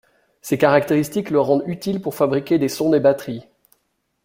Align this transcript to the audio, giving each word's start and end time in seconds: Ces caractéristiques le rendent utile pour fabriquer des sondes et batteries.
Ces 0.41 0.57
caractéristiques 0.57 1.29
le 1.29 1.39
rendent 1.39 1.61
utile 1.67 2.01
pour 2.01 2.15
fabriquer 2.15 2.57
des 2.57 2.69
sondes 2.69 2.95
et 2.95 2.99
batteries. 2.99 3.43